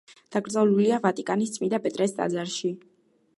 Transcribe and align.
დაკრძალულია 0.35 0.97
ვატიკანის 1.03 1.53
წმინდა 1.59 1.81
პეტრეს 1.85 2.17
ტაძარში. 2.21 2.73